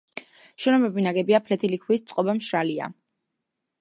[0.63, 2.89] შენობები ნაგებია ფლეთილი ქვით, წყობა მშრალია.